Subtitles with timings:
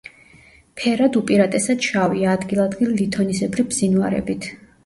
[0.79, 4.53] ფერად უპირატესად შავია, ადგილ-ადგილ ლითონისებრი ბზინვარებით.